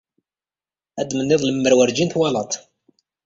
Ad 1.01 1.09
menniḍ 1.13 1.41
lemmer 1.45 1.73
werjin 1.77 2.09
twalaḍ-t. 2.11 2.53